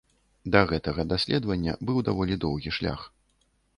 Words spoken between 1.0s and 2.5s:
даследавання быў даволі